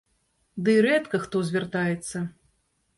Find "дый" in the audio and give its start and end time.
0.67-0.79